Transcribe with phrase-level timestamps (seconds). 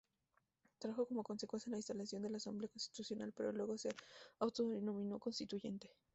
[0.79, 3.93] Trajo como consecuencia la instalación de la Asamblea Constitucional pero luego se
[4.39, 5.91] autodenominó Constituyente.